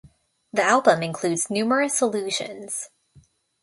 [0.51, 2.89] The album includes numerous allusions.